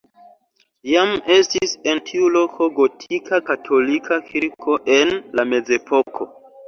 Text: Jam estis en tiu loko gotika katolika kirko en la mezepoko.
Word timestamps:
Jam 0.91 1.11
estis 1.33 1.75
en 1.91 2.01
tiu 2.07 2.31
loko 2.37 2.69
gotika 2.79 3.41
katolika 3.53 4.21
kirko 4.31 4.79
en 4.99 5.13
la 5.41 5.47
mezepoko. 5.55 6.31